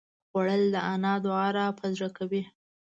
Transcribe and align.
خوړل 0.29 0.63
د 0.73 0.75
انا 0.93 1.13
دعا 1.25 1.47
راپه 1.57 1.85
زړه 1.95 2.09
کوي 2.17 2.43